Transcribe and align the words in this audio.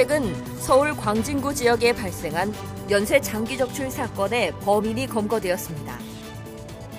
최근 0.00 0.34
서울 0.56 0.96
광진구 0.96 1.54
지역에 1.54 1.92
발생한 1.92 2.54
연쇄 2.88 3.20
장기 3.20 3.58
적출 3.58 3.90
사건의 3.90 4.50
범인이 4.60 5.06
검거되었습니다. 5.06 5.98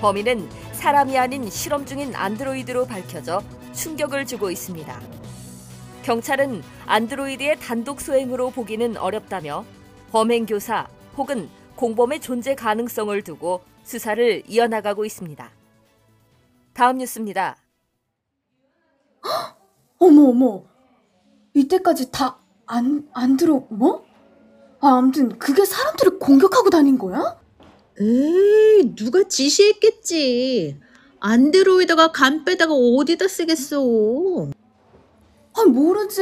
범인은 0.02 0.48
사람이 0.74 1.18
아닌 1.18 1.50
실험 1.50 1.84
중인 1.84 2.14
안드로이드로 2.14 2.86
밝혀져 2.86 3.42
충격을 3.74 4.28
주고 4.28 4.52
있습니다. 4.52 5.02
경찰은 6.04 6.62
안드로이드의 6.86 7.60
단독 7.60 8.02
소행으로 8.02 8.52
보기는 8.52 8.96
어렵다며 8.96 9.66
범행 10.12 10.46
교사 10.46 10.88
혹은 11.18 11.50
공범의 11.78 12.20
존재 12.20 12.54
가능성을 12.54 13.20
두고 13.24 13.62
수사를 13.82 14.44
이어나가고 14.48 15.06
있습니다. 15.06 15.50
다음 16.74 17.00
뉴스입니다. 17.00 17.58
어머 19.98 20.30
어머 20.30 20.64
이때까지 21.56 22.12
다 22.12 22.41
안 22.66 23.08
안 23.14 23.38
들어 23.38 23.66
뭐? 23.70 24.06
아 24.80 24.98
아무튼 24.98 25.38
그게 25.38 25.66
사람들을 25.66 26.20
공격하고 26.20 26.70
다닌 26.70 26.98
거야? 26.98 27.40
에이, 28.00 28.96
누가 28.96 29.24
지시했겠지. 29.28 30.80
안드로이드가 31.20 32.12
간 32.12 32.44
빼다가 32.46 32.74
어디다 32.74 33.28
쓰겠어. 33.28 33.78
아 35.54 35.66
모르지 35.66 36.22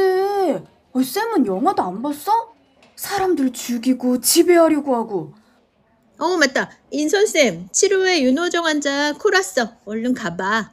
어, 0.92 1.02
쌤은 1.02 1.46
영화도 1.46 1.82
안 1.82 2.02
봤어? 2.02 2.52
사람들 2.96 3.52
죽이고 3.52 4.20
지배하려고 4.20 4.94
하고 4.96 5.32
어, 6.18 6.36
맞다. 6.36 6.70
인선쌤, 6.90 7.68
치료회 7.72 8.20
윤호정 8.22 8.66
환자 8.66 9.14
콜 9.14 9.34
왔어. 9.34 9.72
얼른 9.86 10.12
가봐. 10.12 10.70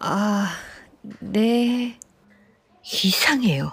아, 0.00 0.48
네. 1.20 2.00
이상해요. 2.82 3.72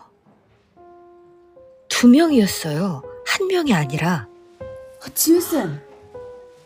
두 2.03 2.09
명이었어요. 2.09 3.01
한 3.25 3.47
명이 3.47 3.73
아니라. 3.73 4.27
아, 4.59 5.05
지혜쌤 5.15 5.79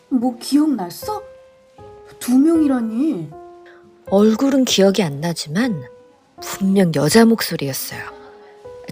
뭐 0.10 0.36
기억났어? 0.40 1.22
두 2.18 2.40
명이라니 2.40 3.30
얼굴은 4.10 4.66
기억이 4.66 5.04
안 5.04 5.22
나지만 5.22 5.84
분명 6.42 6.92
여자 6.96 7.24
목소리였어요. 7.24 8.02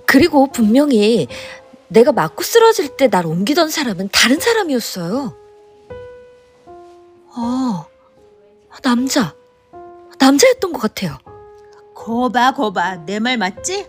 그리고 0.06 0.46
분명히 0.52 1.28
내가 1.88 2.12
맞고 2.12 2.44
쓰러질 2.44 2.96
때 2.96 3.08
날 3.08 3.26
옮기던 3.26 3.72
사람은 3.72 4.10
다른 4.14 4.40
사람이었어요. 4.40 5.36
어, 7.38 7.86
남자. 8.84 9.34
남자였던 10.20 10.74
것 10.74 10.80
같아요. 10.80 11.18
거봐, 11.96 12.54
거봐. 12.54 12.98
내 13.08 13.18
말 13.20 13.36
맞지? 13.40 13.88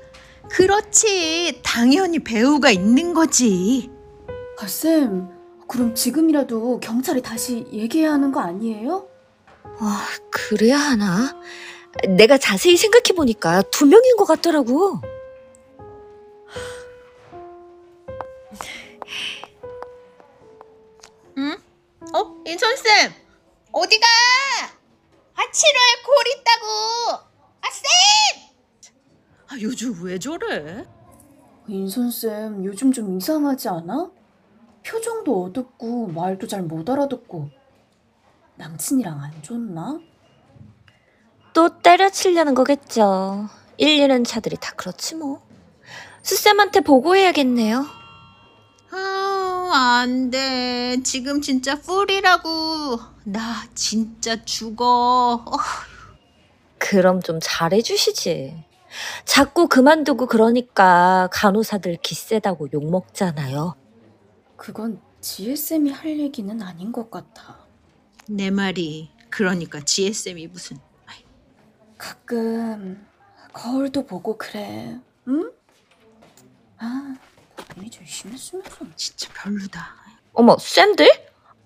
그렇지. 0.51 1.61
당연히 1.65 2.19
배우가 2.19 2.71
있는 2.71 3.15
거지. 3.15 3.91
아, 4.59 4.67
쌤 4.67 5.29
그럼 5.69 5.95
지금이라도 5.95 6.81
경찰에 6.81 7.21
다시 7.21 7.67
얘기해야 7.73 8.13
하는 8.13 8.33
거 8.33 8.41
아니에요? 8.41 9.09
아, 9.81 10.07
그래야 10.31 10.79
하나? 10.79 11.37
내가 12.09 12.39
자세히 12.39 12.77
생각해보니까 12.77 13.63
두 13.71 13.87
명인 13.87 14.17
것 14.17 14.25
같더라고. 14.25 15.01
응? 21.39 21.57
어? 22.15 22.43
인선쌤! 22.47 23.13
어디가? 23.73 24.07
아, 25.35 25.51
치료회 25.51 26.03
콜 26.05 26.15
있다고! 26.29 27.26
아, 29.57 29.61
요즘 29.63 29.95
왜 30.03 30.19
저래? 30.19 30.85
인선쌤 31.67 32.63
요즘 32.65 32.93
좀 32.93 33.17
이상하지 33.17 33.69
않아? 33.71 34.11
표정도 34.87 35.45
어둡고 35.45 36.09
말도 36.09 36.47
잘 36.47 36.63
못 36.63 36.89
알아듣고 36.91 37.49
남친이랑 38.57 39.19
안 39.21 39.43
좋나? 39.43 39.99
또 41.55 41.71
때려치려는 41.81 42.55
거겠죠. 42.55 43.49
1, 43.79 43.97
2년 44.09 44.27
차들이 44.27 44.57
다 44.61 44.73
그렇지 44.77 45.15
뭐. 45.15 45.41
수쌤한테 46.23 46.81
보고해야겠네요. 46.81 47.87
아, 48.91 49.71
안 50.03 50.31
돼. 50.31 50.99
지금 51.03 51.41
진짜 51.41 51.81
뿔이라고. 51.81 52.99
나 53.25 53.65
진짜 53.75 54.45
죽어. 54.45 55.45
어, 55.47 55.57
그럼 56.79 57.23
좀 57.23 57.39
잘해주시지. 57.43 58.66
자꾸 59.25 59.69
그만두고 59.69 60.27
그러니까 60.27 61.29
간호사들 61.33 61.97
기세다고 62.03 62.69
욕먹잖아요. 62.73 63.75
그건 64.57 65.01
지혜쌤이 65.21 65.91
할 65.91 66.19
얘기는 66.19 66.63
아닌 66.63 66.93
것 66.93 67.11
같아. 67.11 67.67
내 68.29 68.51
말이 68.51 69.11
그러니까 69.31 69.81
지혜쌤이 69.81 70.47
무슨 70.49 70.79
아이, 71.07 71.25
가끔 71.99 73.07
거울도 73.53 74.07
보고 74.07 74.37
그래. 74.37 74.99
응? 75.29 75.53
아, 76.79 77.17
이미 77.77 77.91
좀 77.91 78.05
심했으면서. 78.05 78.77
진짜 78.97 79.29
별로다. 79.35 79.95
어머, 80.33 80.57
쌤들? 80.59 81.09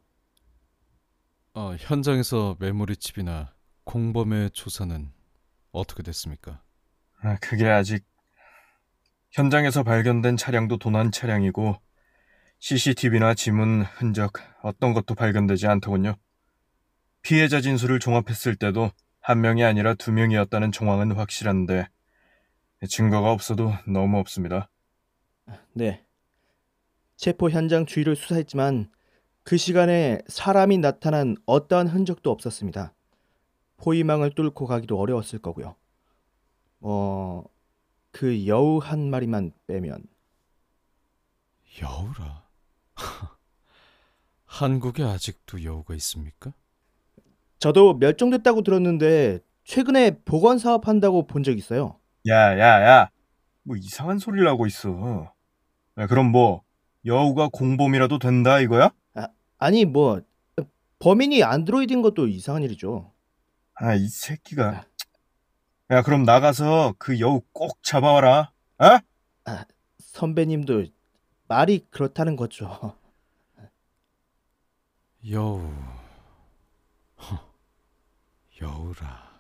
어, 1.53 1.77
현장에서 1.79 2.57
메모리 2.61 2.97
칩이나 2.97 3.53
공범의 3.85 4.53
조사는 4.53 5.13
어떻게 5.71 6.03
됐습니까? 6.03 6.63
아, 7.21 7.37
그게 7.43 7.69
아직 7.69 8.03
현장에서 9.33 9.83
발견된 9.83 10.39
차량도 10.39 10.79
도난 10.79 11.13
차량이고 11.13 11.77
CCTV나 12.59 13.35
지문 13.35 13.83
흔적 13.83 14.33
어떤 14.63 14.95
것도 14.95 15.15
발견되지 15.15 15.67
않더군요. 15.67 16.17
피해자 17.21 17.61
진술을 17.61 17.99
종합했을 17.99 18.57
때도 18.57 18.93
한 19.23 19.41
명이 19.41 19.63
아니라 19.63 19.95
두 19.95 20.11
명이었다는 20.11 20.73
정황은 20.73 21.13
확실한데 21.13 21.89
증거가 22.89 23.31
없어도 23.31 23.73
너무 23.87 24.19
없습니다. 24.19 24.69
네. 25.73 26.05
체포 27.17 27.49
현장 27.49 27.87
주위를 27.87 28.17
수사했지만 28.17 28.91
그 29.45 29.57
시간에 29.57 30.21
사람이 30.27 30.79
나타난 30.79 31.37
어떠한 31.47 31.87
흔적도 31.87 32.33
없었습니다. 32.33 32.95
포위망을 33.77 34.35
뚫고 34.35 34.67
가기도 34.67 34.99
어려웠을 34.99 35.39
거고요. 35.39 35.77
어, 36.81 37.45
그 38.11 38.47
여우 38.49 38.79
한 38.79 39.09
마리만 39.09 39.53
빼면 39.69 40.05
여우라. 41.81 42.49
한국에 44.47 45.05
아직도 45.05 45.63
여우가 45.63 45.95
있습니까? 45.95 46.53
저도 47.63 47.95
멸종됐다고 47.95 48.63
들었는데 48.63 49.39
최근에 49.65 50.19
복원 50.25 50.59
사업 50.59 50.89
한다고 50.89 51.29
본 51.29 51.45
적 51.45 51.57
있어요. 51.57 52.01
야, 52.27 52.59
야, 52.59 52.83
야. 52.83 53.09
뭐 53.63 53.77
이상한 53.77 54.19
소리를 54.19 54.47
하고 54.49 54.67
있어. 54.67 55.33
야, 55.99 56.07
그럼 56.09 56.33
뭐 56.33 56.63
여우가 57.07 57.51
공범이라도 57.53 58.19
된다 58.19 58.59
이거야? 58.59 58.91
아니 59.59 59.85
뭐 59.85 60.21
범인이 60.99 61.45
안드로이드인 61.45 62.03
것도 62.03 62.27
이상한 62.27 62.65
일이죠. 62.65 63.13
아, 63.75 63.95
이 63.95 64.09
새끼가. 64.09 64.85
야, 65.93 66.03
그럼 66.03 66.25
나가서 66.25 66.95
그 66.99 67.21
여우 67.21 67.43
꼭 67.53 67.81
잡아와라. 67.85 68.51
어? 68.79 68.87
선배님도 70.01 70.87
말이 71.47 71.87
그렇다는 71.91 72.35
거죠. 72.35 72.97
여우. 75.31 75.71
허, 78.63 78.69
여우라. 78.69 79.32